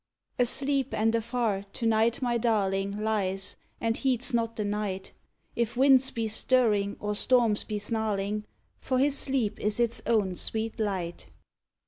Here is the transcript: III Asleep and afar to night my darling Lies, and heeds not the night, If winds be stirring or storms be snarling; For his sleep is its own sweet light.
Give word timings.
III 0.01 0.41
Asleep 0.45 0.93
and 0.95 1.13
afar 1.13 1.61
to 1.73 1.85
night 1.85 2.23
my 2.23 2.35
darling 2.35 3.03
Lies, 3.03 3.55
and 3.79 3.97
heeds 3.97 4.33
not 4.33 4.55
the 4.55 4.65
night, 4.65 5.11
If 5.55 5.77
winds 5.77 6.09
be 6.09 6.27
stirring 6.27 6.97
or 6.99 7.13
storms 7.13 7.63
be 7.63 7.77
snarling; 7.77 8.45
For 8.79 8.97
his 8.97 9.15
sleep 9.15 9.59
is 9.59 9.79
its 9.79 10.01
own 10.07 10.33
sweet 10.33 10.79
light. 10.79 11.27